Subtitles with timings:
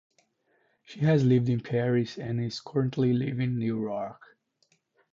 [0.83, 4.35] She has lived in Paris and is currently living in New York.